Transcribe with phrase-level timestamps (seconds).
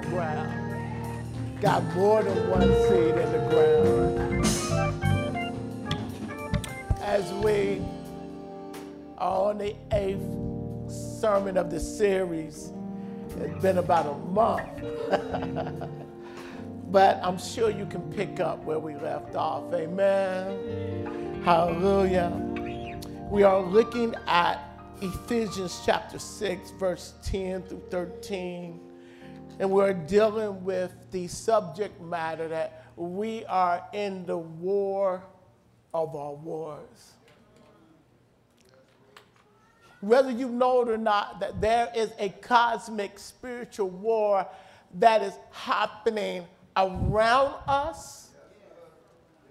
[0.00, 1.60] the ground.
[1.60, 4.44] Got more than one seed in the ground.
[7.00, 7.82] As we
[9.16, 10.20] are on the eighth
[10.90, 12.72] sermon of the series,
[13.38, 14.68] it's been about a month.
[16.90, 19.72] but I'm sure you can pick up where we left off.
[19.72, 21.40] Amen.
[21.42, 22.32] Hallelujah.
[23.30, 24.60] We are looking at
[25.00, 28.85] Ephesians chapter 6, verse 10 through 13.
[29.58, 35.22] And we're dealing with the subject matter that we are in the war
[35.94, 37.12] of our wars.
[40.00, 44.46] Whether you know it or not, that there is a cosmic spiritual war
[44.94, 48.30] that is happening around us,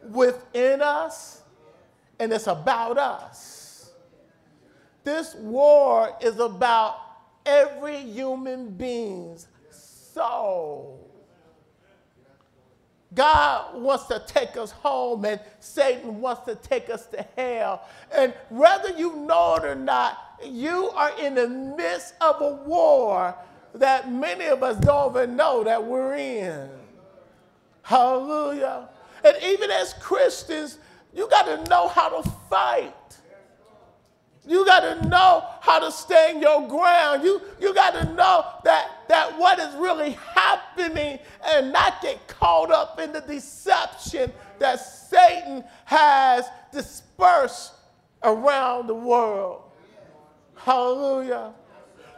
[0.03, 1.41] within us,
[2.19, 3.91] and it's about us.
[5.03, 6.97] This war is about
[7.45, 9.47] every human being's
[10.15, 11.01] soul.
[13.13, 17.87] God wants to take us home, and Satan wants to take us to hell.
[18.13, 23.35] And whether you know it or not, you are in the midst of a war
[23.73, 26.69] that many of us don't even know that we're in.
[27.83, 28.89] Hallelujah.
[29.23, 30.79] And even as Christians,
[31.13, 32.93] you got to know how to fight.
[34.47, 37.23] You got to know how to stand your ground.
[37.23, 42.71] You, you got to know that, that what is really happening and not get caught
[42.71, 47.73] up in the deception that Satan has dispersed
[48.23, 49.63] around the world.
[50.55, 51.53] Hallelujah.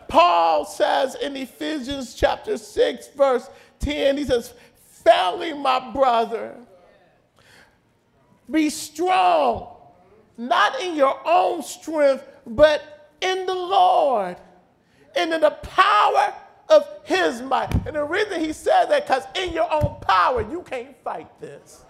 [0.08, 4.54] Paul says in Ephesians chapter 6, verse 10, he says,
[5.04, 6.56] Family, my brother,
[8.50, 9.77] be strong
[10.38, 14.38] not in your own strength, but in the Lord
[15.16, 16.34] and in the power
[16.70, 17.74] of his might.
[17.86, 21.84] And the reason he said that, because in your own power, you can't fight this.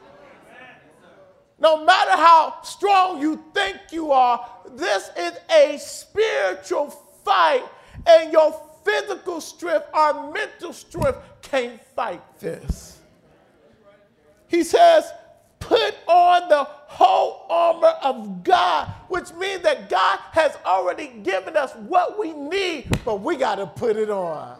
[1.59, 6.92] No matter how strong you think you are, this is a spiritual
[7.26, 7.64] fight,
[8.05, 13.00] and your physical strength or mental strength can't fight this.
[14.48, 15.11] He says,
[15.67, 21.73] put on the whole armor of God, which means that God has already given us
[21.73, 24.58] what we need, but we got to put it on.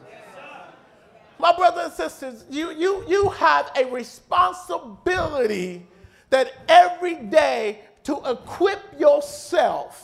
[1.40, 5.86] My brothers and sisters, you, you, you have a responsibility
[6.30, 10.04] that every day to equip yourself.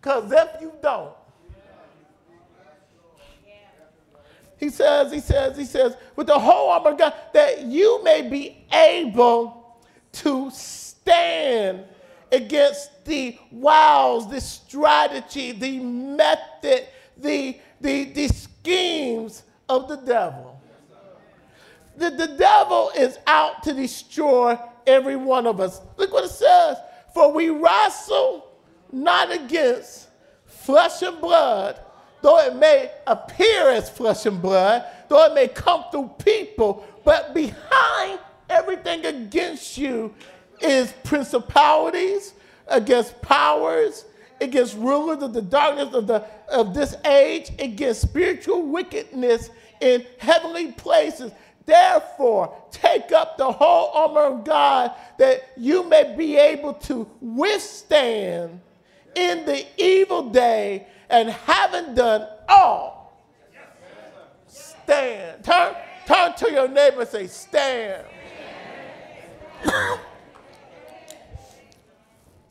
[0.00, 1.14] Because if you don't,
[4.64, 8.22] He says, he says, he says, with the whole armor of God, that you may
[8.22, 9.78] be able
[10.12, 11.84] to stand
[12.32, 16.86] against the wiles, the strategy, the method,
[17.18, 20.58] the, the, the schemes of the devil.
[21.98, 25.82] The, the devil is out to destroy every one of us.
[25.98, 26.78] Look what it says.
[27.12, 28.46] For we wrestle
[28.90, 30.08] not against
[30.46, 31.83] flesh and blood,
[32.24, 37.34] though it may appear as flesh and blood, though it may come through people, but
[37.34, 38.18] behind
[38.48, 40.14] everything against you
[40.62, 42.32] is principalities,
[42.68, 44.06] against powers,
[44.40, 49.50] against rulers of the darkness of, the, of this age, against spiritual wickedness
[49.82, 51.30] in heavenly places.
[51.66, 58.62] Therefore, take up the whole armor of God that you may be able to withstand
[59.14, 63.22] in the evil day and having done all,
[64.46, 65.44] stand.
[65.44, 65.74] Turn,
[66.06, 68.04] turn to your neighbor and say, stand.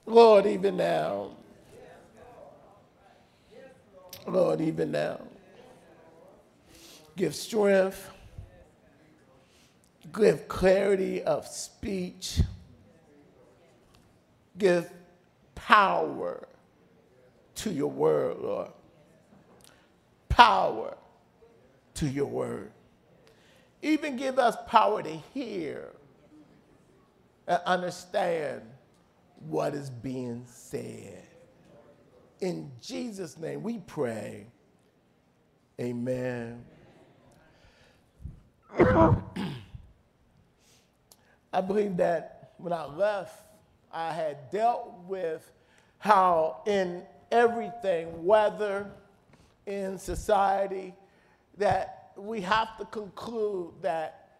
[0.05, 1.31] Lord, even now.
[4.27, 5.19] Lord, even now.
[7.15, 8.09] Give strength.
[10.11, 12.41] Give clarity of speech.
[14.57, 14.89] Give
[15.55, 16.47] power
[17.63, 18.69] to your word, Lord.
[20.27, 20.97] Power
[21.95, 22.71] to your word.
[23.81, 25.91] Even give us power to hear
[27.47, 28.63] and understand
[29.47, 31.23] what is being said.
[32.41, 34.47] In Jesus' name we pray.
[35.79, 36.65] Amen.
[38.77, 39.15] I
[41.65, 43.39] believe that when I left,
[43.89, 45.49] I had dealt with
[45.99, 47.03] how in
[47.33, 48.89] everything, whether
[49.65, 50.93] in society,
[51.57, 54.37] that we have to conclude that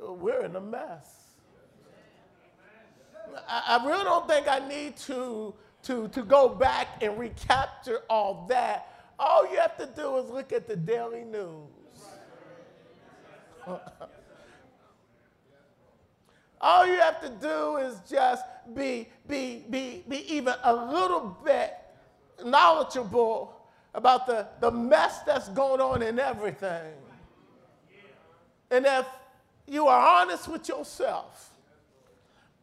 [0.00, 1.14] we're in a mess.
[3.48, 5.54] I, I really don't think I need to,
[5.84, 9.12] to, to go back and recapture all that.
[9.18, 11.68] All you have to do is look at the daily news.
[16.60, 18.42] All you have to do is just
[18.74, 21.74] be, be, be, be even a little bit
[22.44, 23.54] knowledgeable
[23.94, 26.92] about the, the mess that's going on in everything.
[28.70, 29.06] And if
[29.66, 31.50] you are honest with yourself,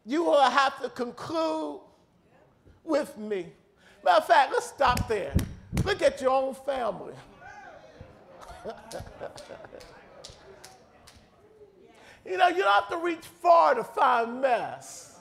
[0.04, 1.80] you will have to conclude
[2.84, 3.46] with me.
[4.04, 5.32] Matter of fact, let's stop there.
[5.84, 7.14] Look at your own family.
[12.26, 15.11] you know, you don't have to reach far to find mess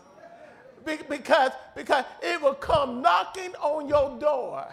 [0.86, 4.68] because, because it will come knocking on your door.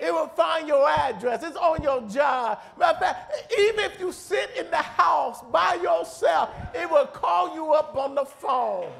[0.00, 1.42] It will find your address.
[1.42, 2.60] It's on your job.
[2.78, 7.54] Matter of fact, even if you sit in the house by yourself, it will call
[7.54, 8.92] you up on the phone.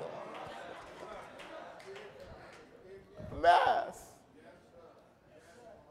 [3.40, 4.04] Mess.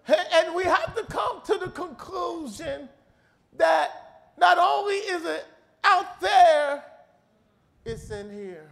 [0.08, 2.90] And we have to come to the conclusion
[3.58, 5.46] that not only is it
[5.84, 6.84] out there,
[7.86, 8.70] it's in here.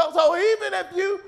[0.00, 1.20] So, so even if you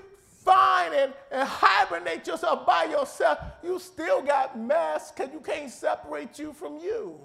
[0.43, 6.39] find and, and hibernate yourself by yourself, you still got mess because you can't separate
[6.39, 7.21] you from you.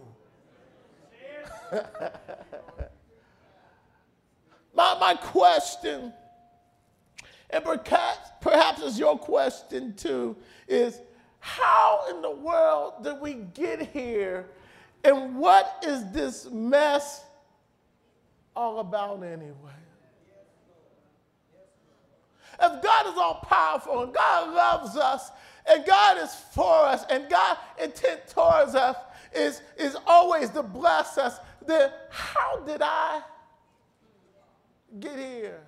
[4.76, 6.12] my, my question,
[7.50, 10.36] and perhaps, perhaps it's your question too,
[10.68, 11.00] is
[11.40, 14.50] how in the world did we get here?
[15.06, 17.24] And what is this mess
[18.54, 19.76] all about anyway?
[22.62, 25.31] If God is all powerful and God loves us
[25.69, 28.95] and God is for us and God intent towards us
[29.33, 33.21] is, is always to bless us, then how did I
[35.00, 35.62] get here?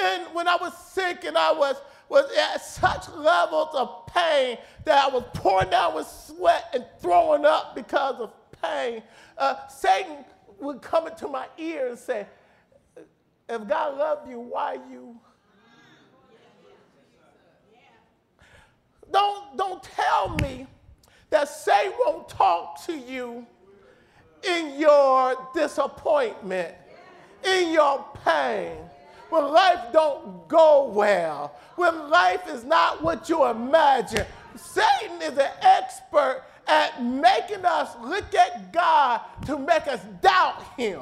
[0.00, 1.76] And when I was sick and I was,
[2.08, 7.44] was at such levels of pain that I was pouring down with sweat and throwing
[7.44, 8.32] up because of
[8.62, 9.02] pain,
[9.36, 10.24] uh, Satan
[10.60, 12.26] would come into my ear and say,
[13.50, 15.16] if God loved you, why you?
[19.12, 20.68] Don't, don't tell me
[21.30, 23.44] that Satan won't talk to you
[24.44, 26.74] in your disappointment,
[27.44, 28.76] in your pain,
[29.30, 34.26] when life don't go well, when life is not what you imagine.
[34.54, 41.00] Satan is an expert at making us look at God to make us doubt him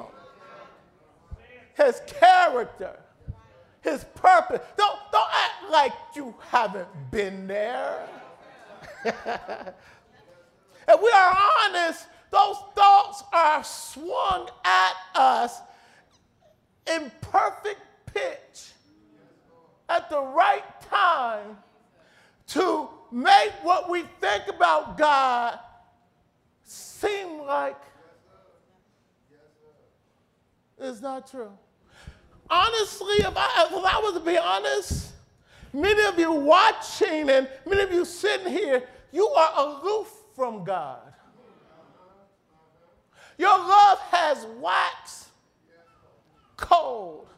[1.79, 2.99] his character,
[3.81, 4.61] his purpose.
[4.77, 8.07] Don't, don't act like you haven't been there.
[9.05, 9.15] if
[11.03, 15.61] we are honest, those thoughts are swung at us
[16.87, 18.73] in perfect pitch
[19.89, 21.57] at the right time
[22.49, 25.59] to make what we think about God
[26.65, 27.77] seem like
[30.79, 31.51] it's not true.
[32.50, 35.12] Honestly, if I, if I was to be honest,
[35.73, 41.00] many of you watching and many of you sitting here, you are aloof from God.
[43.37, 45.29] Your love has waxed
[46.56, 47.29] cold.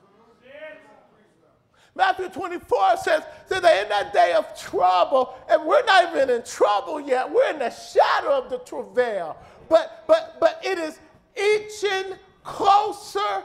[1.94, 6.42] Matthew 24 says, says that in that day of trouble, and we're not even in
[6.44, 9.36] trouble yet, we're in the shadow of the travail.
[9.68, 10.98] But but but it is
[11.34, 13.42] inching closer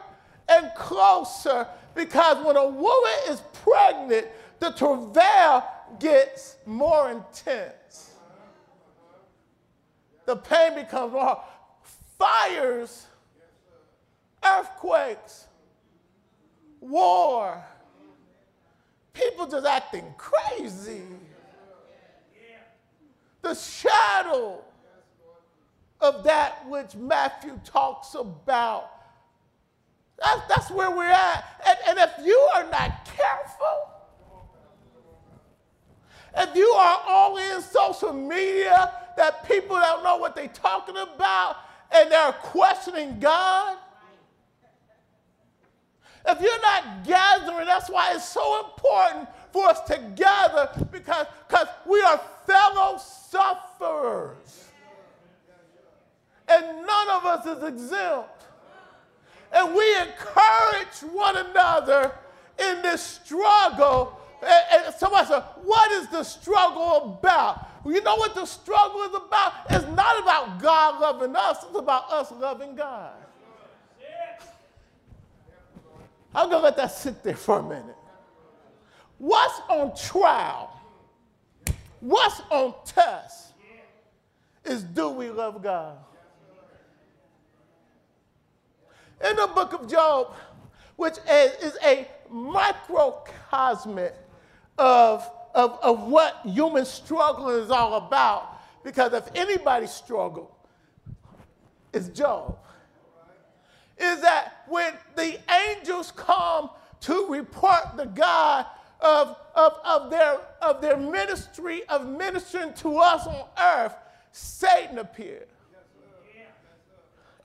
[0.47, 4.27] and closer because when a woman is pregnant,
[4.59, 5.65] the travail
[5.99, 8.11] gets more intense.
[10.25, 11.41] The pain becomes more.
[12.17, 13.05] Fires,
[14.43, 15.47] earthquakes,
[16.79, 17.63] war,
[19.13, 21.01] people just acting crazy.
[23.41, 24.63] The shadow
[26.01, 28.94] of that which Matthew talks about
[30.19, 31.43] that's, that's where we're at.
[31.67, 33.91] And, and if you are not careful,
[36.37, 41.57] if you are all in social media that people don't know what they're talking about
[41.93, 43.77] and they're questioning God,
[46.27, 51.67] if you're not gathering, that's why it's so important for us to gather because because
[51.85, 54.63] we are fellow sufferers.
[56.47, 58.34] And none of us is exempt
[59.55, 62.11] and we encourage one another
[62.59, 64.19] in this struggle.
[64.41, 67.69] And, and somebody said, What is the struggle about?
[67.85, 69.53] You know what the struggle is about?
[69.69, 73.13] It's not about God loving us, it's about us loving God.
[76.33, 77.95] I'm going to let that sit there for a minute.
[79.17, 80.75] What's on trial?
[82.01, 83.53] what's on test
[84.63, 85.97] is do we love God?
[89.23, 90.35] In the book of Job,
[90.95, 94.13] which is a microcosmic
[94.77, 100.51] of, of, of what human struggle is all about, because if anybody struggled,
[101.93, 102.57] it's Job.
[103.97, 106.69] Is that when the angels come
[107.01, 108.65] to report the God
[108.99, 113.95] of, of, of, their, of their ministry of ministering to us on earth,
[114.31, 115.47] Satan appeared.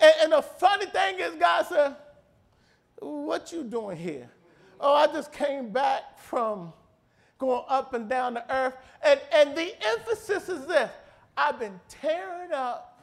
[0.00, 1.96] And, and the funny thing is, God said,
[2.98, 4.30] What you doing here?
[4.80, 6.72] Oh, I just came back from
[7.38, 8.74] going up and down the earth.
[9.02, 10.90] And, and the emphasis is this
[11.36, 13.02] I've been tearing up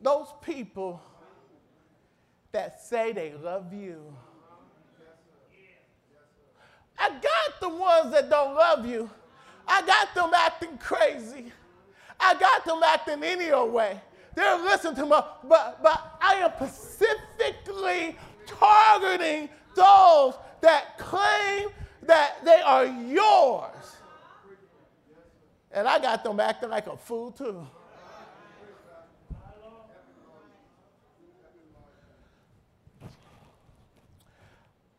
[0.00, 1.00] those people
[2.52, 4.02] that say they love you.
[6.98, 9.08] I got the ones that don't love you.
[9.66, 11.52] I got them acting crazy.
[12.18, 14.00] I got them acting any old way.
[14.38, 15.08] They're listening to me,
[15.48, 18.16] but, but I am specifically
[18.46, 21.70] targeting those that claim
[22.04, 23.96] that they are yours.
[25.72, 27.66] And I got them acting like a fool too.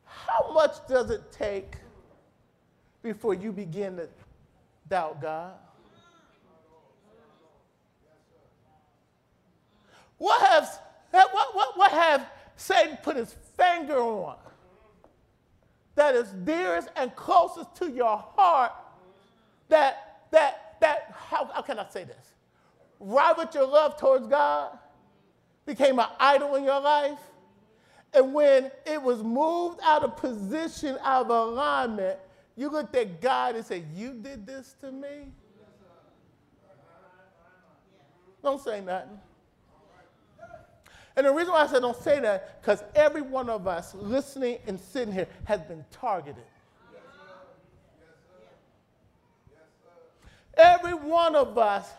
[0.04, 1.78] How much does it take
[3.02, 4.10] before you begin to
[4.90, 5.54] doubt God?
[10.20, 10.80] What has,
[11.14, 14.36] eh, what, what, what have Satan put his finger on
[15.96, 18.72] that is dearest and closest to your heart
[19.70, 22.34] that, that, that how, how can I say this?
[23.00, 24.78] Rivaled your love towards God,
[25.66, 27.20] became an idol in your life,
[28.14, 32.18] and when it was moved out of position, out of alignment,
[32.56, 35.32] you looked at God and said, You did this to me?
[38.42, 39.20] Don't say nothing.
[41.20, 44.60] And the reason why I said don't say that, because every one of us listening
[44.68, 46.46] and sitting here has been targeted.
[50.54, 51.90] Every one of us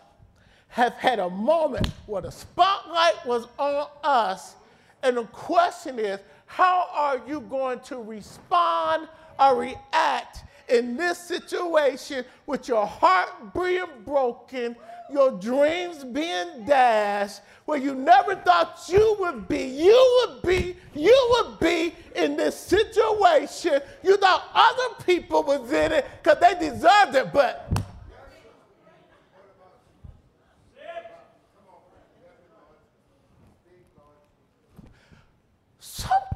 [0.68, 4.54] have had a moment where the spotlight was on us
[5.02, 9.06] and the question is, how are you going to respond
[9.38, 14.76] or react in this situation with your heart being broken,
[15.12, 19.64] your dreams being dashed, where you never thought you would be?
[19.64, 23.80] You would be, you would be in this situation.
[24.02, 27.70] You thought other people was in it because they deserved it, but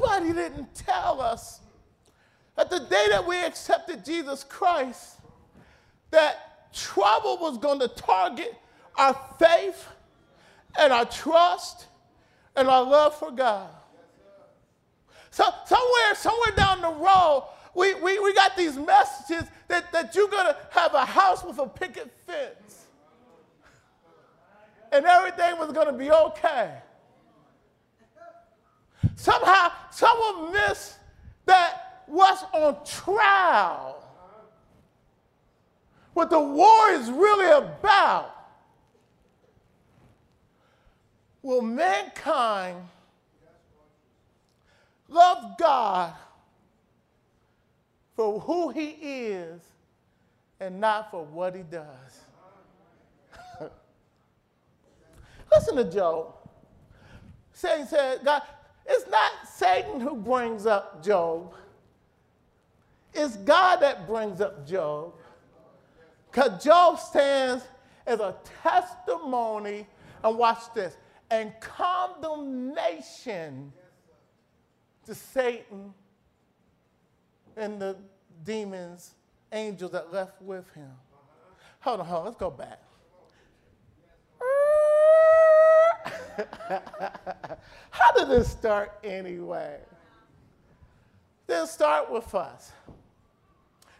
[0.04, 1.60] Somebody didn't tell us
[2.56, 5.18] that the day that we accepted Jesus Christ,
[6.10, 8.54] that trouble was going to target
[8.96, 9.88] our faith
[10.78, 11.86] and our trust
[12.56, 13.68] and our love for God.
[15.30, 20.28] So somewhere, somewhere down the road, we, we, we got these messages that, that you're
[20.28, 22.84] going to have a house with a picket fence.
[24.92, 26.70] And everything was going to be okay.
[29.16, 30.98] Somehow, someone missed
[31.46, 34.02] that what's on trial,
[36.12, 38.33] what the war is really about.
[41.44, 42.78] Will mankind
[45.10, 46.14] love God
[48.16, 49.60] for who he is
[50.58, 52.20] and not for what he does?
[55.52, 56.34] Listen to Job.
[57.52, 58.40] Satan said, God,
[58.86, 61.54] it's not Satan who brings up Job.
[63.12, 65.12] It's God that brings up Job.
[66.30, 67.64] Because Job stands
[68.06, 69.86] as a testimony,
[70.22, 70.96] and watch this,
[71.34, 73.72] and condemnation
[75.04, 75.92] to Satan
[77.56, 77.96] and the
[78.44, 79.14] demons,
[79.52, 80.90] angels that left with him.
[81.80, 82.80] Hold on, hold on, let's go back.
[87.90, 89.78] How did this start anyway?
[91.48, 92.72] Didn't start with us.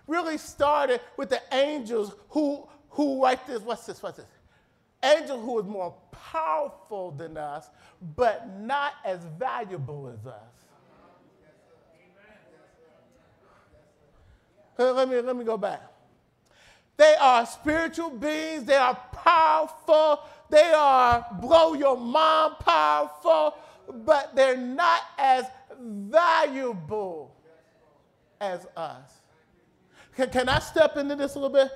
[0.06, 4.26] Really started with the angels who, who like this, what's this, what's this?
[5.04, 7.68] Angel who is more powerful than us,
[8.16, 10.34] but not as valuable as us.
[14.76, 15.82] Let me, let me go back.
[16.96, 20.20] They are spiritual beings, they are powerful,
[20.50, 23.54] they are blow your mind powerful,
[24.04, 25.46] but they're not as
[25.80, 27.34] valuable
[28.40, 29.20] as us.
[30.16, 31.70] Can, can I step into this a little bit?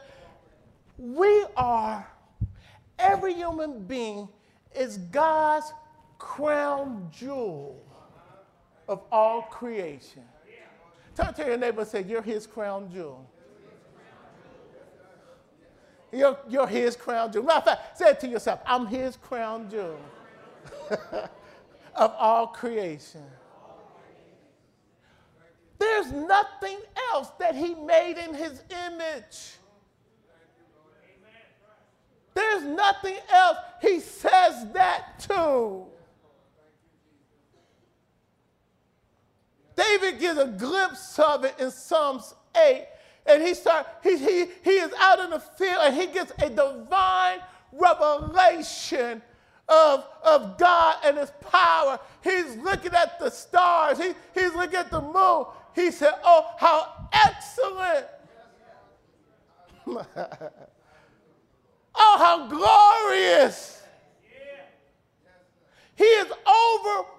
[0.99, 2.07] we are,
[3.19, 4.29] every human being
[4.75, 5.73] is God's
[6.19, 7.83] crown jewel
[8.87, 10.23] of all creation.
[11.17, 13.29] Turn to your neighbor and say, You're his crown jewel.
[16.13, 17.45] You're, you're his crown jewel.
[17.45, 19.99] Matter of fact, say it to yourself I'm his crown jewel
[21.97, 23.25] of all creation.
[25.79, 26.79] There's nothing
[27.13, 29.58] else that he made in his image.
[32.39, 33.57] There's nothing else.
[33.83, 35.87] He says that too.
[39.75, 42.87] David gives a glimpse of it in Psalms 8.
[43.27, 46.49] And he start, he, he, he is out in the field and he gets a
[46.49, 47.41] divine
[47.73, 49.21] revelation
[49.69, 51.99] of, of God and his power.
[52.23, 53.99] He's looking at the stars.
[53.99, 55.47] He, he's looking at the moon.
[55.75, 58.07] He said, Oh, how excellent.
[61.99, 63.83] oh, how glorious.
[65.97, 66.33] He is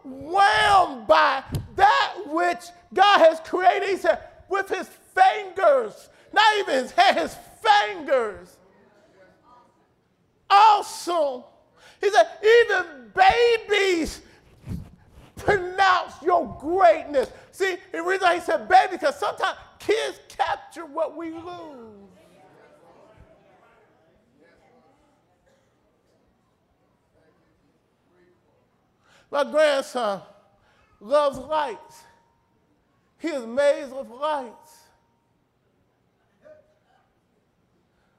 [0.05, 1.43] overwhelmed by
[1.75, 3.89] that which God has created.
[3.89, 8.57] He said, with his fingers, not even his hand, his fingers.
[10.49, 11.43] Awesome.
[11.99, 14.21] He said, even babies
[15.35, 17.29] pronounce your greatness.
[17.51, 21.99] See, the reason he said baby, because sometimes kids capture what we lose.
[29.31, 30.21] My grandson
[30.99, 32.03] loves lights.
[33.19, 34.77] He is amazed with lights.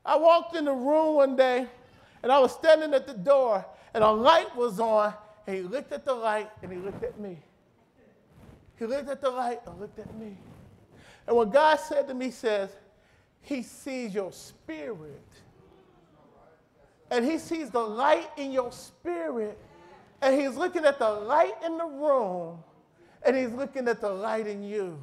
[0.04, 1.66] I walked in the room one day
[2.22, 3.64] and I was standing at the door
[3.94, 5.14] and a light was on
[5.46, 7.38] and he looked at the light and he looked at me.
[8.78, 10.36] He looked at the light and looked at me.
[11.26, 12.70] And what God said to me he says,
[13.42, 15.22] he sees your spirit.
[17.10, 19.58] And he sees the light in your spirit
[20.22, 22.58] and he's looking at the light in the room,
[23.24, 24.98] and he's looking at the light in you.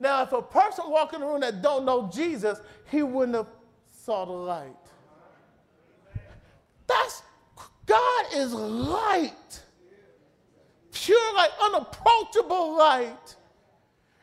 [0.00, 3.48] Now, if a person walking in the room that don't know Jesus, he wouldn't have
[3.90, 4.76] saw the light.
[6.86, 7.22] That's
[7.84, 9.62] God is light.
[10.92, 13.36] Pure light, unapproachable light.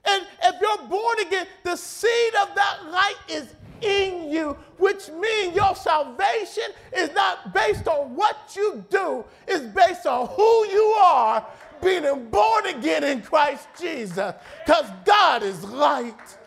[0.06, 5.56] And if you're born again, the seed of that light is in you, which means
[5.56, 6.64] your salvation
[6.96, 11.46] is not based on what you do, it's based on who you are
[11.84, 14.34] being born again in Christ Jesus.
[14.66, 16.38] Because God is light.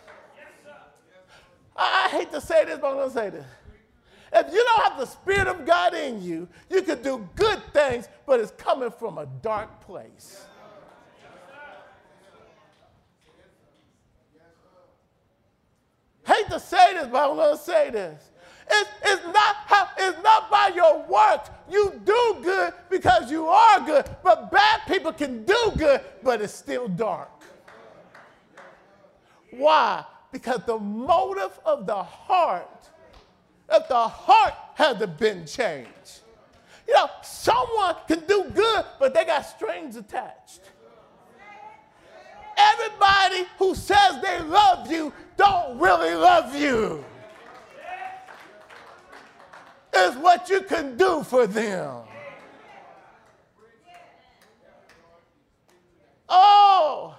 [1.76, 3.46] I, I hate to say this, but I'm going to say this.
[4.32, 8.08] If you don't have the Spirit of God in you, you can do good things,
[8.26, 10.44] but it's coming from a dark place.
[16.48, 18.30] Hate to say this, but I'm going to say this.
[18.70, 21.50] It's, it's, not how, it's not by your works.
[21.70, 26.52] You do good because you are good, but bad people can do good, but it's
[26.52, 27.30] still dark.
[29.50, 30.04] Why?
[30.32, 32.90] Because the motive of the heart,
[33.70, 36.20] if the heart hasn't been changed.
[36.86, 40.60] You know, someone can do good, but they got strings attached.
[42.58, 47.04] Everybody who says they love you don't really love you.
[49.92, 52.02] It's what you can do for them.
[56.28, 57.16] Oh,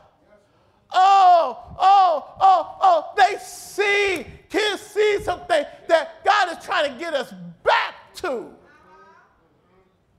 [0.91, 7.13] oh, oh, oh, oh, they see, kids see something that God is trying to get
[7.13, 8.49] us back to.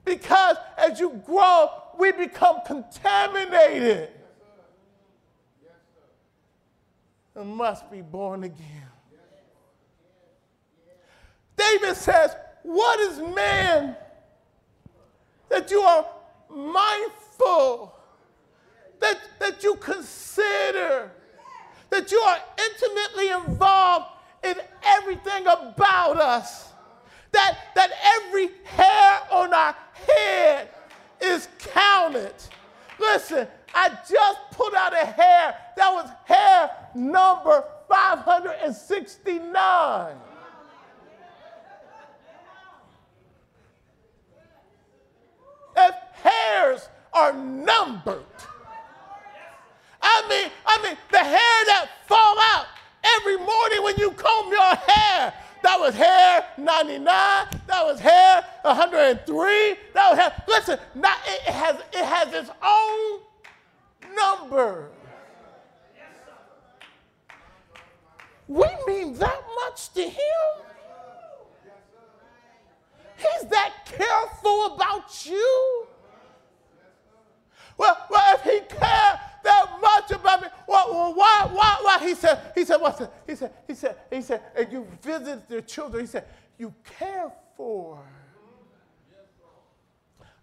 [0.04, 4.10] Because as you grow, we become contaminated.
[7.29, 8.86] and must be born again.
[11.56, 13.96] David says, What is man
[15.48, 16.06] that you are
[16.48, 17.94] mindful,
[19.00, 21.10] that, that you consider,
[21.90, 24.06] that you are intimately involved
[24.42, 26.72] in everything about us,
[27.32, 27.90] that, that
[28.22, 29.76] every hair on our
[30.08, 30.68] head
[31.20, 32.34] is counted.
[32.98, 35.56] Listen, I just put out a hair.
[35.76, 40.14] That was hair number 569.
[45.76, 48.24] If hairs are numbered,
[50.02, 52.66] I mean, I mean, the hair that fall out
[53.16, 55.34] every morning when you comb your hair.
[55.62, 57.04] That was hair 99.
[57.04, 59.76] That was hair 103.
[59.94, 60.42] That was hair.
[60.48, 63.20] Listen, not, it, has, it has its own
[64.14, 64.88] number.
[68.50, 70.48] We mean that much to him?
[73.16, 75.86] He's that careful about you.
[77.78, 81.98] Well, well if he cared that much about me, well, why, why, why?
[82.00, 83.10] He said, he said, what's it?
[83.24, 86.02] He said, he said, he said, and you visit their children.
[86.02, 86.24] He said,
[86.58, 88.00] you care for.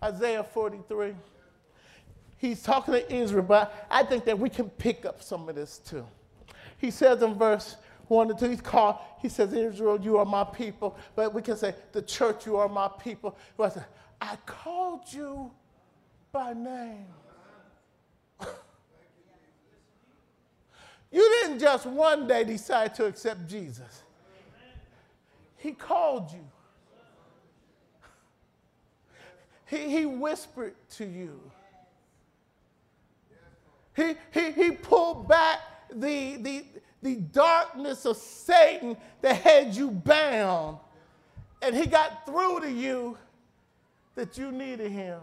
[0.01, 1.13] Isaiah 43.
[2.37, 5.79] He's talking to Israel, but I think that we can pick up some of this
[5.79, 6.05] too.
[6.77, 7.75] He says in verse
[8.07, 10.97] 1 and 2, he's called, he says, Israel, you are my people.
[11.15, 13.37] But we can say, the church, you are my people.
[13.57, 13.77] But
[14.21, 15.51] I called you
[16.31, 17.07] by name.
[21.11, 24.03] you didn't just one day decide to accept Jesus,
[25.57, 26.47] He called you.
[29.65, 31.39] He, he whispered to you.
[33.97, 35.59] He, he, he pulled back
[35.91, 36.65] the, the,
[37.07, 40.77] the darkness of Satan that had you bound.
[41.61, 43.17] And he got through to you
[44.15, 45.19] that you needed him.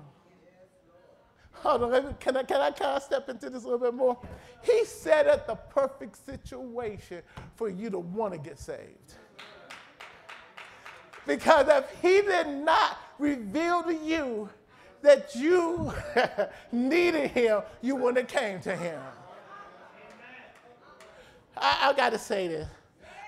[1.52, 4.18] Hold on, can I, can I kind of step into this a little bit more?
[4.62, 7.22] He set up the perfect situation
[7.56, 9.14] for you to want to get saved.
[11.26, 14.48] Because if he did not reveal to you
[15.02, 15.92] that you
[16.72, 19.00] needed him, you wouldn't have came to him.
[21.56, 22.68] I, I got to say this.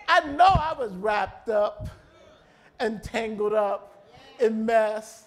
[0.09, 1.89] I know I was wrapped up
[2.79, 4.07] and tangled up
[4.39, 5.25] in mess.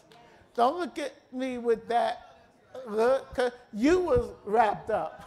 [0.55, 2.29] Don't look at me with that
[2.88, 5.23] look, because you was wrapped up.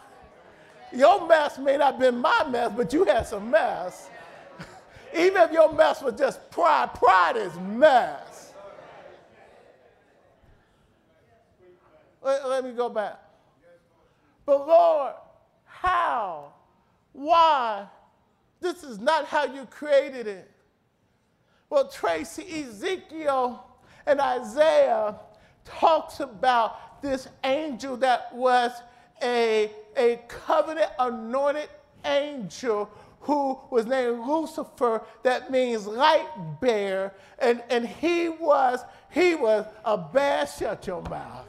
[0.91, 4.09] Your mess may not have been my mess, but you had some mess.
[5.15, 8.53] Even if your mess was just pride, pride is mess.
[12.21, 13.19] Let, let me go back.
[14.45, 15.13] But Lord,
[15.65, 16.52] how?
[17.13, 17.87] Why?
[18.59, 20.49] This is not how you created it.
[21.69, 23.65] Well, Tracy, Ezekiel
[24.05, 25.15] and Isaiah
[25.65, 28.71] talks about this angel that was
[29.21, 31.69] a, a covenant anointed
[32.05, 32.89] angel
[33.21, 36.27] who was named Lucifer, that means light
[36.59, 41.47] bearer, and, and he was he was a bad shut your mouth.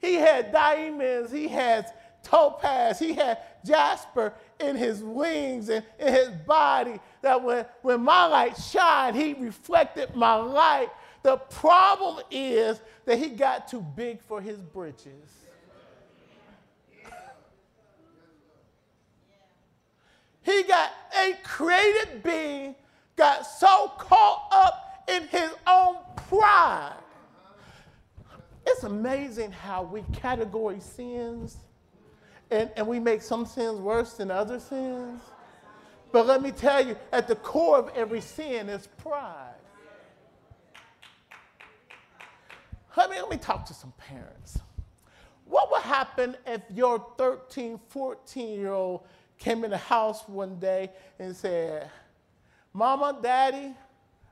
[0.00, 6.28] He had diamonds, he had topaz, he had jasper in his wings and in his
[6.28, 6.98] body.
[7.20, 10.88] That when, when my light shined, he reflected my light.
[11.22, 15.30] The problem is that he got too big for his britches.
[20.44, 22.74] He got a created being,
[23.14, 26.96] got so caught up in his own pride.
[28.66, 31.58] It's amazing how we categorize sins
[32.52, 35.20] and, and we make some sins worse than other sins.
[36.12, 39.54] But let me tell you, at the core of every sin is pride.
[42.94, 44.58] Let me, let me talk to some parents.
[45.46, 49.00] What would happen if your 13, 14 year old
[49.38, 51.90] came in the house one day and said,
[52.74, 53.74] Mama, Daddy,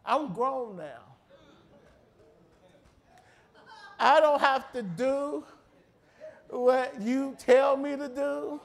[0.05, 1.01] I'm grown now.
[3.99, 5.45] I don't have to do
[6.51, 8.61] what you tell me to do.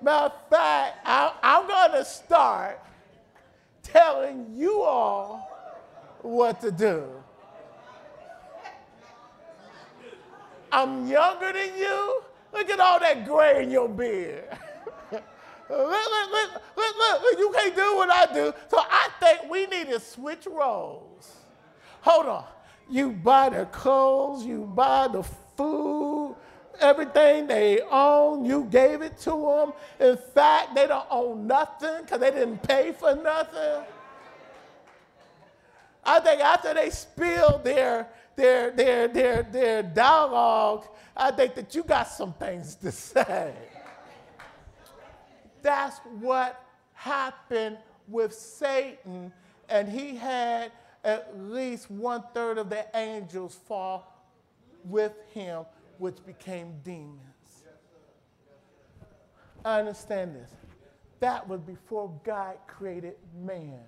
[0.00, 2.80] Matter of fact, I, I'm going to start
[3.82, 5.48] telling you all
[6.22, 7.04] what to do.
[10.70, 12.22] I'm younger than you.
[12.52, 14.44] Look at all that gray in your beard.
[15.12, 15.22] look,
[15.70, 18.52] look, look, look, look, you can't do what I do.
[18.68, 21.36] So I think we need to switch roles.
[22.02, 22.44] Hold on.
[22.90, 26.17] You buy the clothes, you buy the food,
[26.80, 29.72] everything they own, you gave it to them.
[30.00, 33.84] In fact, they don't own nothing because they didn't pay for nothing.
[36.04, 40.86] I think after they spilled their, their, their, their, their dialogue,
[41.16, 43.52] I think that you got some things to say.
[45.60, 46.64] That's what
[46.94, 49.32] happened with Satan,
[49.68, 50.72] and he had
[51.04, 54.14] at least one third of the angels fall
[54.84, 55.64] with him
[55.98, 57.20] which became demons.
[59.64, 60.50] I understand this.
[61.20, 63.80] That was before God created man.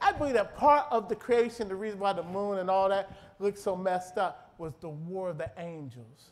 [0.00, 3.16] I believe that part of the creation, the reason why the moon and all that
[3.38, 6.30] looked so messed up, was the war of the angels.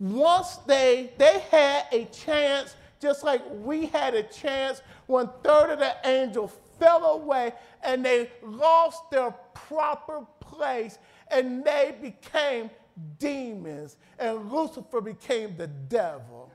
[0.00, 5.80] Once they they had a chance, just like we had a chance, one third of
[5.80, 10.98] the angels fell away and they lost their proper place
[11.30, 12.70] and they became
[13.18, 16.50] demons, and Lucifer became the devil.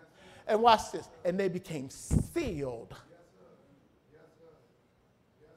[0.46, 2.94] And watch this, and they became sealed.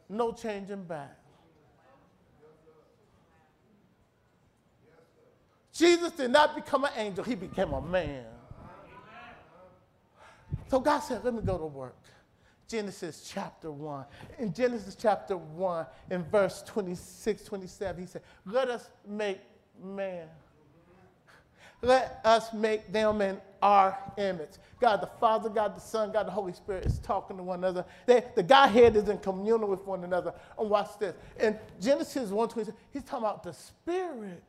[0.09, 1.19] No changing back.
[5.73, 8.25] Jesus did not become an angel, he became a man.
[10.69, 11.97] So God said, Let me go to work.
[12.69, 14.05] Genesis chapter 1.
[14.39, 19.41] In Genesis chapter 1, in verse 26, 27, he said, Let us make
[19.83, 20.27] man.
[21.83, 24.51] Let us make them in our image.
[24.81, 27.85] God the Father, God the Son, God the Holy Spirit is talking to one another.
[28.07, 30.35] They, the Godhead is in communion with one another.
[30.59, 31.15] And watch this.
[31.39, 34.43] In Genesis 1 26, he's talking about the Spirit.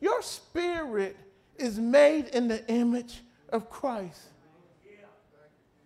[0.00, 1.16] Your spirit
[1.56, 4.20] is made in the image of Christ.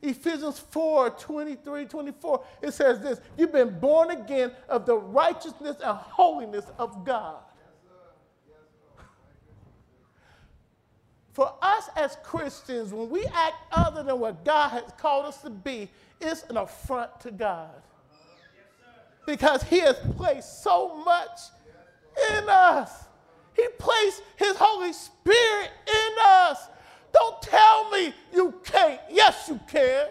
[0.05, 5.97] Ephesians 4 23, 24, it says this You've been born again of the righteousness and
[5.97, 7.39] holiness of God.
[11.33, 15.51] For us as Christians, when we act other than what God has called us to
[15.51, 15.91] be,
[16.21, 17.71] it's an affront to God.
[19.27, 21.41] Because He has placed so much
[22.31, 23.07] in us.
[23.55, 26.69] He placed His Holy Spirit in us.
[27.15, 29.01] Don't tell me you can't.
[29.09, 30.09] Yes, you can.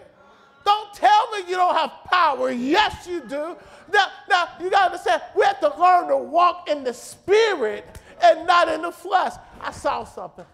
[0.66, 2.50] Don't tell me you don't have power.
[2.50, 3.58] Yes, you do.
[3.94, 7.86] Now, now you got to understand, we have to learn to walk in the spirit
[8.24, 9.34] and not in the flesh.
[9.60, 10.46] I saw something.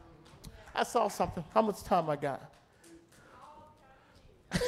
[0.73, 1.43] I saw something.
[1.53, 2.41] How much time I got?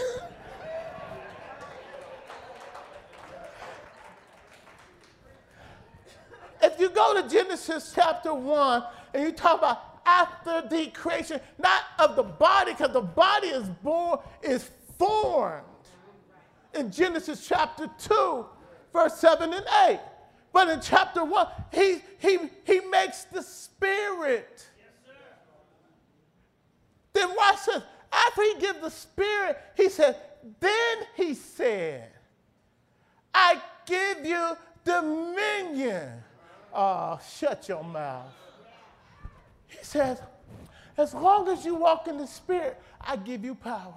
[6.61, 8.83] if you go to Genesis chapter 1
[9.15, 13.67] and you talk about after the creation, not of the body, because the body is
[13.83, 15.65] born, is formed
[16.73, 18.45] in Genesis chapter 2,
[18.93, 19.99] verse 7 and 8.
[20.53, 24.67] But in chapter 1, he, he, he makes the spirit.
[24.77, 25.15] Yes,
[27.13, 27.83] then watch this.
[28.11, 30.17] After he gives the spirit, he said,
[30.59, 32.09] then he said,
[33.33, 36.09] I give you dominion.
[36.73, 38.27] Oh, shut your mouth.
[39.71, 40.19] He says,
[40.97, 43.93] as long as you walk in the Spirit, I give you power.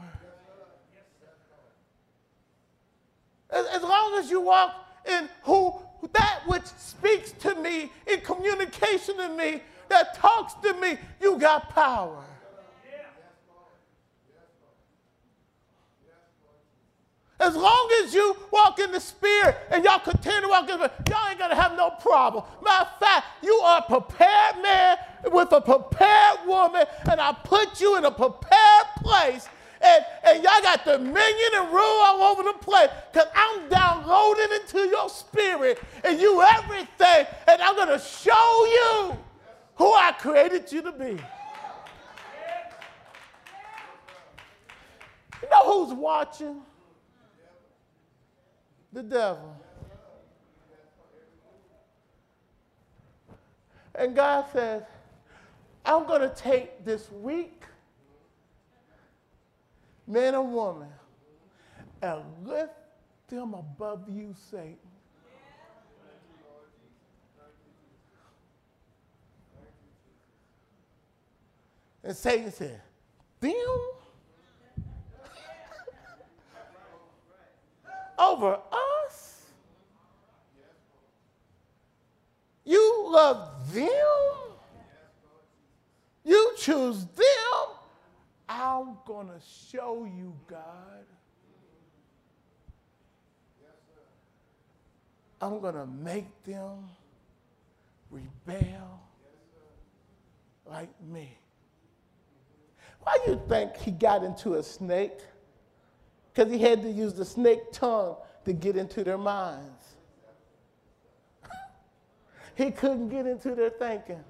[3.50, 4.74] As, as long as you walk
[5.06, 5.74] in who
[6.12, 11.70] that which speaks to me, in communication to me, that talks to me, you got
[11.70, 12.24] power.
[17.44, 20.88] As long as you walk in the spirit and y'all continue to walk in the
[20.88, 22.42] spirit, y'all ain't gonna have no problem.
[22.64, 24.96] Matter of fact, you are a prepared man
[25.30, 29.46] with a prepared woman, and I put you in a prepared place.
[29.83, 34.88] And, and y'all got dominion and rule all over the place because I'm downloading into
[34.88, 39.18] your spirit and you everything, and I'm gonna show you
[39.74, 41.20] who I created you to be.
[45.42, 46.62] You know who's watching?
[48.94, 49.61] The devil.
[53.96, 54.83] And God says,
[55.85, 57.64] I'm going to take this weak
[60.07, 60.88] man and woman
[62.02, 62.72] and lift
[63.28, 64.78] them above you, Satan.
[72.02, 72.80] And Satan said,
[73.40, 73.54] Them?
[78.18, 79.42] Over us?
[82.64, 83.88] You love them?
[86.24, 87.77] You choose them?
[88.48, 90.61] I'm going to show you, God.
[95.40, 96.88] I'm going to make them
[98.11, 99.00] rebel
[100.66, 101.37] like me.
[103.00, 105.20] Why do you think he got into a snake?
[106.35, 109.85] Because he had to use the snake tongue to get into their minds.
[112.57, 114.23] he couldn't get into their thinking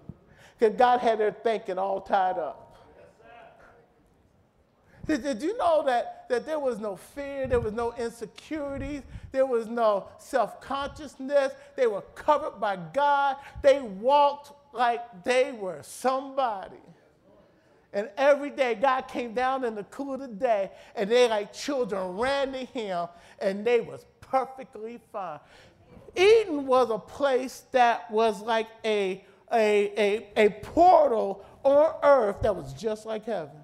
[0.59, 2.61] because God had their thinking all tied up.
[5.07, 9.45] Did, did, you know that, that there was no fear, there was no insecurities, there
[9.45, 11.53] was no self consciousness?
[11.77, 13.37] They were covered by God.
[13.61, 16.77] They walked like they were somebody.
[17.95, 21.53] And every day, God came down in the cool of the day, and they, like
[21.53, 23.07] children, ran to Him,
[23.39, 25.39] and they was perfectly fine.
[26.17, 32.55] Eden was a place that was like a, a, a, a portal on earth that
[32.55, 33.57] was just like heaven.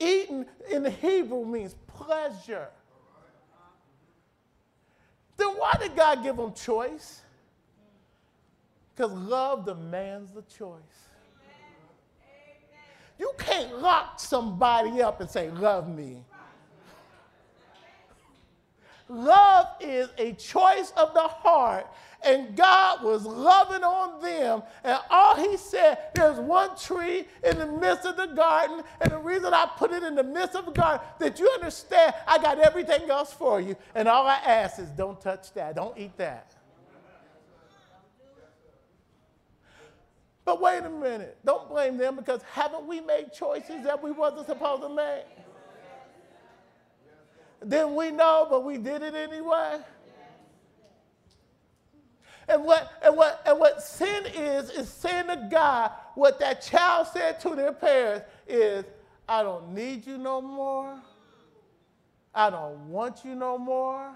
[0.00, 2.68] Eden in the Hebrew means pleasure.
[5.36, 7.22] Then why did God give them choice?
[8.94, 11.09] Because love demands the choice.
[13.60, 16.24] Can't lock somebody up and say, Love me.
[19.08, 21.84] Love is a choice of the heart,
[22.22, 24.62] and God was loving on them.
[24.84, 29.18] And all He said, there's one tree in the midst of the garden, and the
[29.18, 32.60] reason I put it in the midst of the garden, that you understand I got
[32.60, 33.74] everything else for you.
[33.96, 36.54] And all I ask is, don't touch that, don't eat that.
[40.44, 41.38] But wait a minute.
[41.44, 45.24] Don't blame them because haven't we made choices that we wasn't supposed to make?
[47.66, 49.80] Didn't we know, but we did it anyway?
[52.48, 57.06] And what, and, what, and what sin is, is saying to God what that child
[57.12, 58.84] said to their parents is,
[59.28, 61.00] I don't need you no more.
[62.34, 64.10] I don't want you no more.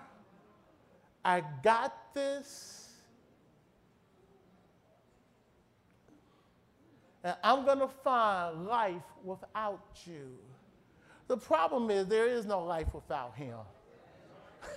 [1.25, 2.74] I got this.
[7.25, 10.37] And I'm going to find life without you.
[11.27, 13.57] The problem is there is no life without him.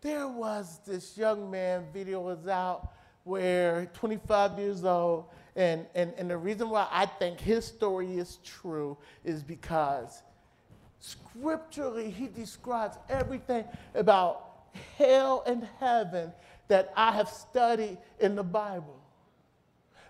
[0.00, 2.88] there was this young man, video was out,
[3.24, 8.38] where 25 years old, and, and, and the reason why I think his story is
[8.42, 10.22] true is because
[11.00, 14.48] scripturally he describes everything about
[14.96, 16.32] hell and heaven
[16.68, 19.01] that I have studied in the Bible.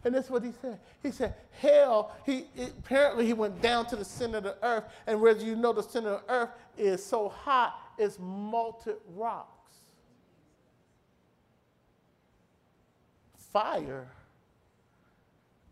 [0.04, 0.80] And that's what he said.
[1.02, 4.84] He said, hell, he, it, apparently he went down to the center of the earth.
[5.06, 9.48] And whereas you know the center of the earth is so hot, it's molten rocks.
[13.52, 14.08] Fire.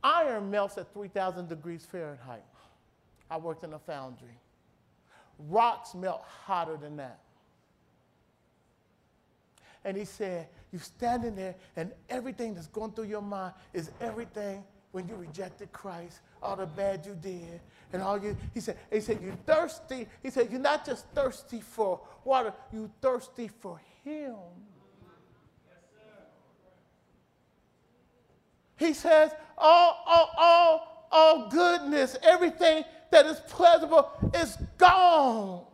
[0.03, 2.45] Iron melts at 3,000 degrees Fahrenheit.
[3.31, 4.39] I worked in a foundry.
[5.49, 7.21] Rocks melt hotter than that.
[9.85, 14.65] And he said, You're standing there, and everything that's going through your mind is everything
[14.93, 17.61] when you rejected Christ, all the bad you did,
[17.93, 18.37] and all you.
[18.53, 20.07] He said, he said, You're thirsty.
[20.23, 24.35] He said, You're not just thirsty for water, you're thirsty for Him.
[28.81, 35.67] He says, all, all, all, all goodness, everything that is pleasurable is gone.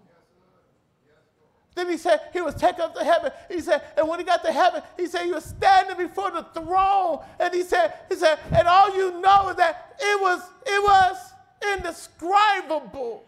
[1.77, 3.31] Then he said he was taken up to heaven.
[3.51, 6.43] He said, and when he got to heaven, he said he was standing before the
[6.55, 7.23] throne.
[7.39, 11.33] And he said, he said, and all you know is that it was, it was
[11.75, 13.25] indescribable.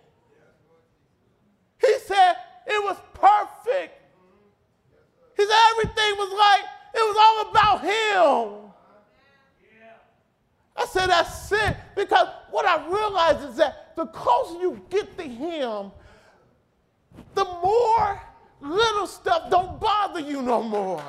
[1.78, 4.00] He said it was perfect.
[5.37, 8.70] He said everything was like, it was all about him.
[10.74, 11.76] I said, that's it.
[11.94, 15.90] Because what I realized is that the closer you get to him,
[17.34, 18.22] the more
[18.60, 21.02] Little stuff don't bother you no more.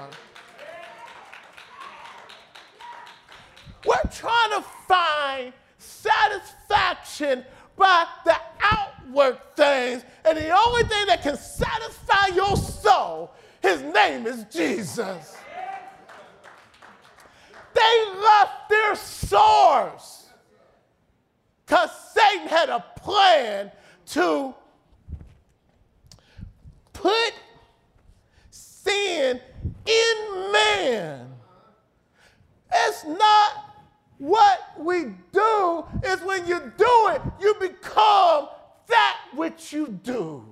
[3.85, 11.37] We're trying to find satisfaction by the outward things, and the only thing that can
[11.37, 15.37] satisfy your soul, his name is Jesus.
[17.73, 20.27] They left their source
[21.65, 23.71] because Satan had a plan
[24.07, 24.53] to
[27.01, 27.33] put
[28.49, 29.39] sin
[29.85, 31.31] in man.
[32.71, 33.51] It's not
[34.17, 38.49] what we do, it's when you do it, you become
[38.87, 40.45] that which you do.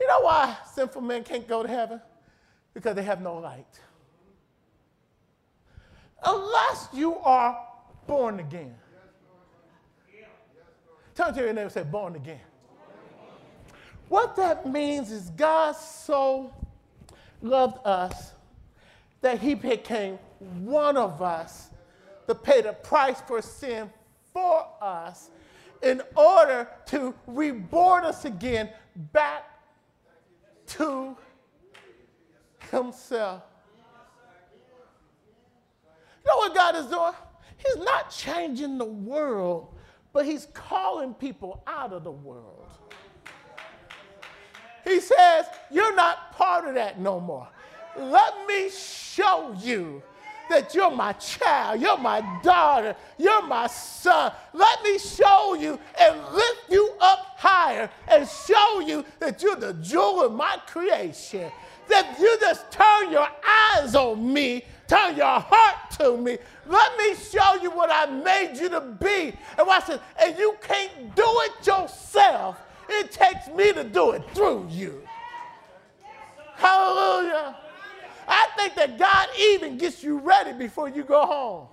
[0.00, 2.00] You know why sinful men can't go to heaven?
[2.72, 3.80] Because they have no light.
[6.24, 7.66] Unless you are
[8.06, 8.74] born again.
[11.14, 12.40] Turn to your neighbor and say, born again.
[14.14, 16.52] What that means is God so
[17.42, 18.30] loved us
[19.22, 21.70] that he became one of us
[22.28, 23.90] to pay the price for sin
[24.32, 25.30] for us
[25.82, 28.70] in order to reborn us again
[29.12, 29.50] back
[30.68, 31.16] to
[32.70, 33.42] himself.
[36.24, 37.14] You know what God is doing?
[37.56, 39.74] He's not changing the world,
[40.12, 42.70] but he's calling people out of the world.
[44.84, 47.48] He says, You're not part of that no more.
[47.96, 50.02] Let me show you
[50.50, 54.32] that you're my child, you're my daughter, you're my son.
[54.52, 59.74] Let me show you and lift you up higher and show you that you're the
[59.74, 61.50] jewel of my creation.
[61.88, 66.38] That you just turn your eyes on me, turn your heart to me.
[66.66, 69.34] Let me show you what I made you to be.
[69.58, 72.58] And watch this, and you can't do it yourself.
[72.88, 75.02] It takes me to do it through you.
[76.56, 77.56] Hallelujah.
[78.26, 81.68] I think that God even gets you ready before you go home.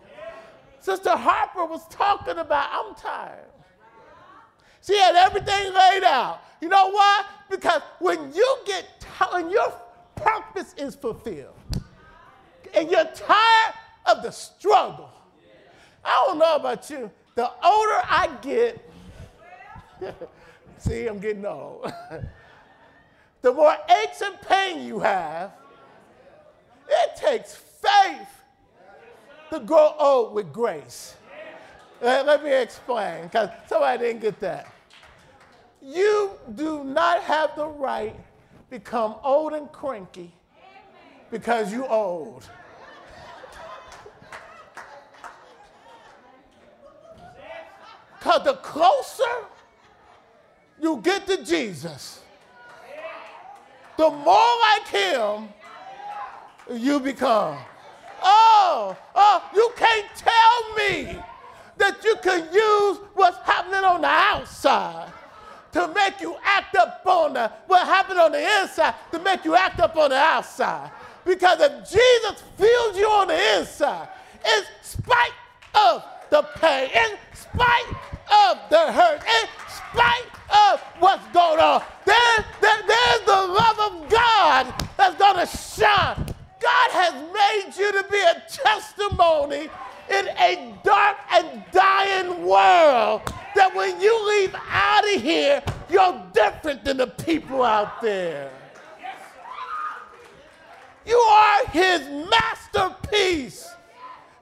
[0.79, 3.45] Sister Harper was talking about, I'm tired.
[4.85, 6.41] She had everything laid out.
[6.59, 7.23] You know why?
[7.49, 9.71] Because when you get tired, when your
[10.15, 11.53] purpose is fulfilled,
[12.73, 13.75] and you're tired
[14.07, 15.11] of the struggle,
[16.03, 17.11] I don't know about you.
[17.35, 18.89] The older I get,
[20.81, 21.91] see, I'm getting old.
[23.41, 25.51] the more aches and pain you have,
[26.89, 28.27] it takes faith
[29.51, 31.15] to grow old with grace.
[32.01, 34.73] Let, let me explain, because somebody didn't get that.
[35.81, 40.31] You do not have the right to become old and cranky
[41.29, 42.47] because you old.
[48.19, 49.23] Because the closer
[50.81, 52.21] you get to Jesus,
[53.97, 55.49] the more like him
[56.71, 57.57] you become.
[58.23, 61.17] Oh, oh, you can't tell me
[61.77, 65.11] that you can use what's happening on the outside
[65.71, 69.55] to make you act up on the what happened on the inside to make you
[69.55, 70.91] act up on the outside.
[71.23, 74.07] Because if Jesus fills you on the inside,
[74.43, 75.33] in spite
[75.75, 77.85] of the pain, in spite
[78.31, 80.27] of the hurt, in spite
[80.71, 86.25] of what's going on, there, there, there's the love of God that's going to shine.
[86.59, 89.69] God has made you to be a testimony
[90.09, 93.21] in a dark and dying world
[93.55, 98.51] that when you leave out of here, you're different than the people out there.
[101.05, 103.67] You are his masterpiece.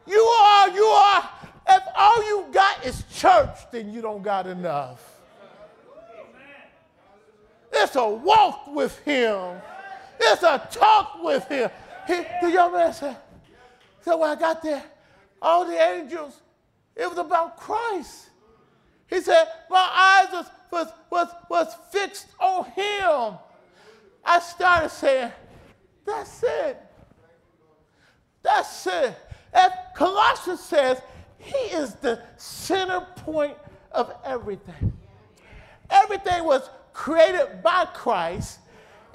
[0.05, 1.29] You are, you are,
[1.69, 5.19] if all you got is church, then you don't got enough.
[7.71, 9.61] It's a walk with him.
[10.19, 11.69] It's a talk with him.
[12.07, 13.17] He, the young man said,
[14.01, 14.83] so when I got there,
[15.41, 16.41] all the angels,
[16.95, 18.29] it was about Christ.
[19.07, 23.37] He said, my eyes was, was, was, was fixed on him.
[24.25, 25.31] I started saying,
[26.05, 26.77] that's it.
[28.41, 29.15] That's it.
[29.53, 31.01] As Colossians says,
[31.39, 33.57] he is the center point
[33.91, 34.93] of everything.
[35.89, 38.59] Everything was created by Christ.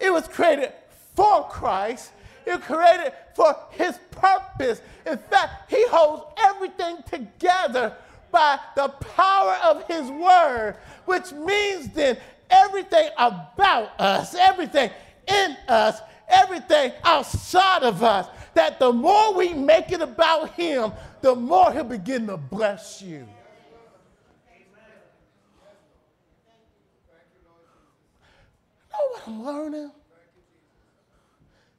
[0.00, 0.72] It was created
[1.14, 2.10] for Christ.
[2.46, 4.80] It was created for his purpose.
[5.06, 7.96] In fact, he holds everything together
[8.30, 12.16] by the power of his word, which means then
[12.50, 14.90] everything about us, everything
[15.28, 21.34] in us, everything outside of us, that the more we make it about him, the
[21.34, 23.26] more he'll begin to bless you.
[28.94, 29.90] know what I'm learning?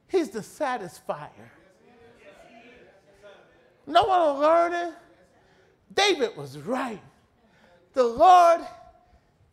[0.08, 1.30] He's the satisfier.
[3.88, 4.93] Know what I'm learning?
[5.93, 7.02] David was right.
[7.93, 8.62] The Lord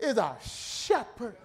[0.01, 1.37] is our shepherd.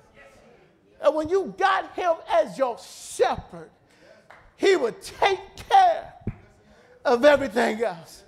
[1.02, 3.70] And when you got him as your shepherd,
[4.56, 5.39] he would take
[5.70, 6.14] care
[7.06, 8.24] of everything else.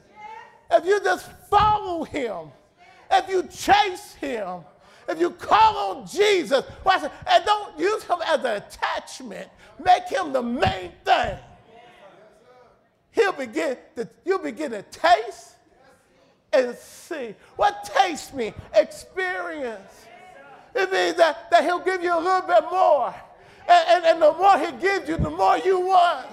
[0.72, 2.52] If you just follow him,
[3.12, 4.60] if you chase him,
[5.08, 9.50] if you call on Jesus, and don't use him as an attachment,
[9.84, 11.38] make him the main thing.
[13.12, 15.56] He'll begin to, you'll begin to taste
[16.54, 17.34] and see.
[17.56, 18.54] What taste me?
[18.76, 20.06] Experience.
[20.76, 23.14] It means that, that he'll give you a little bit more.
[23.68, 26.28] And, and, and the more he gives you, the more you want.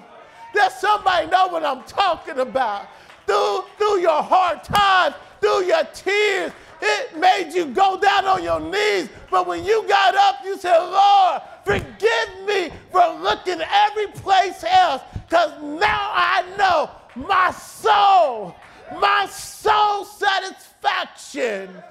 [0.55, 2.89] Let somebody know what I'm talking about.
[3.27, 8.61] Through, through your hard times, through your tears, it made you go down on your
[8.61, 9.09] knees.
[9.31, 15.03] But when you got up, you said, Lord, forgive me for looking every place else.
[15.29, 18.55] Because now I know my soul,
[19.01, 21.83] my soul satisfaction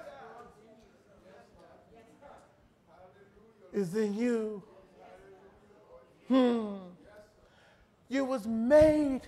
[3.76, 4.64] is in you.
[6.30, 6.76] Hmm.
[8.08, 9.22] You was made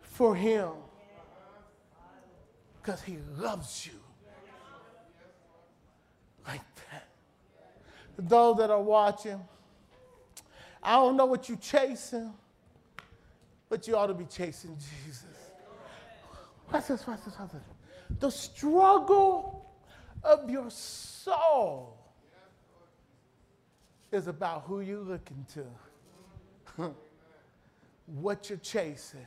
[0.00, 0.70] for him
[2.82, 3.98] because he loves you
[6.46, 7.06] like that.
[8.18, 9.40] Those that are watching,
[10.82, 12.32] I don't know what you're chasing,
[13.68, 15.24] but you ought to be chasing Jesus.
[16.70, 17.06] What's this?
[17.06, 17.34] What's this?
[17.38, 17.62] What's this?
[18.18, 19.70] The struggle
[20.24, 21.96] of your soul
[24.12, 26.84] is about who you're looking to,
[28.06, 29.26] what you're chasing,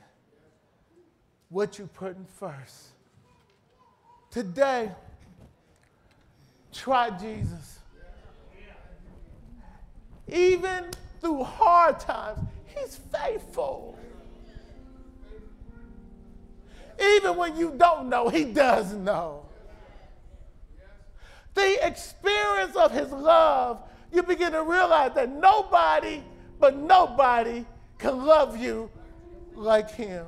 [1.49, 2.89] what you're putting first.
[4.31, 4.91] Today,
[6.71, 7.79] try Jesus.
[10.27, 10.85] Even
[11.19, 13.97] through hard times, He's faithful.
[17.01, 19.45] Even when you don't know, He does know.
[21.55, 26.23] The experience of His love, you begin to realize that nobody
[26.59, 27.65] but nobody
[27.97, 28.89] can love you
[29.53, 30.25] like Him.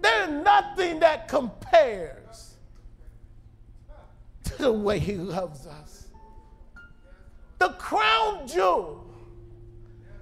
[0.00, 2.56] There's nothing that compares
[4.44, 6.08] to the way He loves us.
[7.58, 9.06] The crown jewel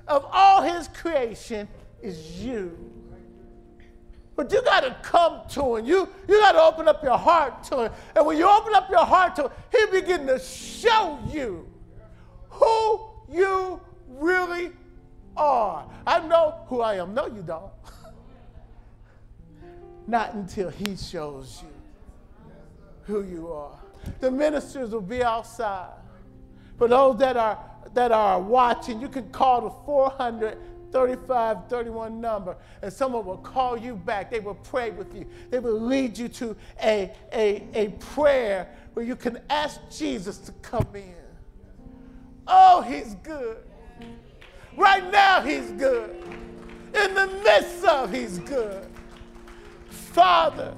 [0.07, 1.67] of all His creation
[2.03, 2.77] is you.
[4.41, 5.85] But you got to come to him.
[5.85, 7.93] You, you got to open up your heart to him.
[8.17, 11.69] And when you open up your heart to him, he begin to show you
[12.49, 14.71] who you really
[15.37, 15.87] are.
[16.07, 17.13] I know who I am.
[17.13, 17.71] No, you don't.
[20.07, 21.75] Not until he shows you
[23.03, 23.79] who you are.
[24.21, 25.93] The ministers will be outside.
[26.79, 27.59] For those that are
[27.93, 30.57] that are watching, you can call the 400
[30.93, 34.31] 35, 31 number, and someone will call you back.
[34.31, 35.27] They will pray with you.
[35.51, 40.53] They will lead you to a, a, a prayer where you can ask Jesus to
[40.63, 41.15] come in.
[42.47, 43.59] Oh, he's good.
[44.77, 46.11] Right now, he's good.
[46.95, 48.87] In the midst of, he's good.
[49.89, 50.75] Father,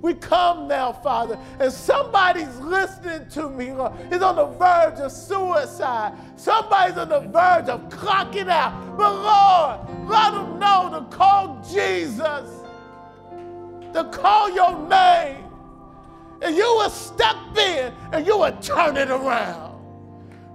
[0.00, 3.92] we come now, Father, and somebody's listening to me, Lord.
[4.10, 6.12] He's on the verge of suicide.
[6.36, 8.96] Somebody's on the verge of clocking out.
[8.96, 12.48] But Lord, let them know to call Jesus,
[13.92, 15.44] to call your name,
[16.42, 19.68] and you will step in and you will turn it around.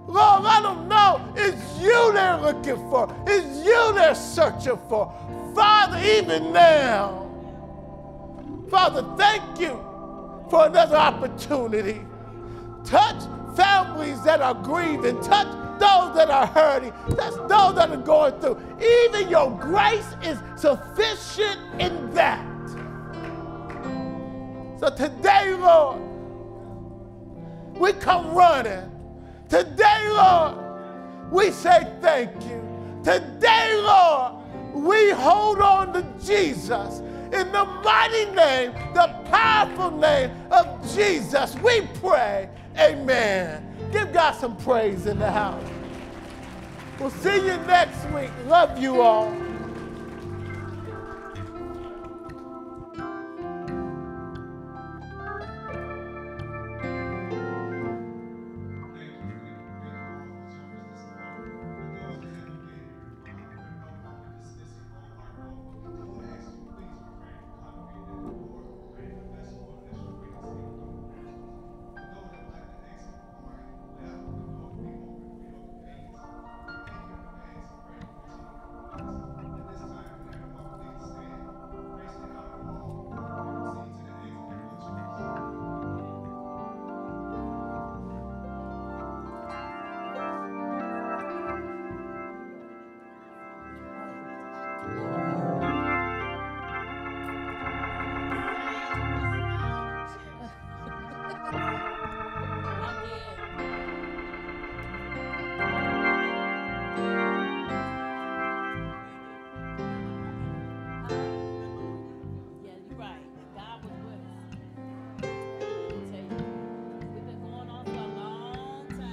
[0.08, 3.14] Lord, let them know it's you they're looking for.
[3.28, 5.14] It's you they're searching for.
[5.56, 7.23] Father, even now,
[8.74, 9.80] Father, thank you
[10.50, 12.02] for another opportunity.
[12.84, 13.24] Touch
[13.56, 15.22] families that are grieving.
[15.22, 15.46] Touch
[15.80, 16.92] those that are hurting.
[17.16, 18.60] Touch those that are going through.
[18.82, 22.44] Even your grace is sufficient in that.
[24.80, 26.02] So today, Lord,
[27.78, 28.90] we come running.
[29.50, 30.56] Today, Lord,
[31.32, 32.60] we say thank you.
[33.04, 34.34] Today, Lord,
[34.74, 37.04] we hold on to Jesus
[37.34, 42.50] in the mighty name, the powerful name of Jesus, we pray.
[42.78, 43.66] Amen.
[43.92, 45.64] Give God some praise in the house.
[47.00, 48.32] We'll see you next week.
[48.48, 49.43] Love you all.